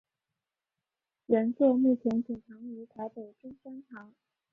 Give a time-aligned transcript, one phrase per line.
[1.27, 4.15] 原作目前典藏于台北中山堂。